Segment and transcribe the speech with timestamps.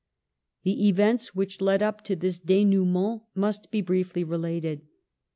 [0.63, 4.81] The events which led up to this denouement must be briefly related.